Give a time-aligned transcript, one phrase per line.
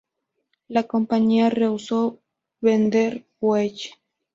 [0.67, 2.19] La compañía rehusó
[2.59, 3.77] vender Buell.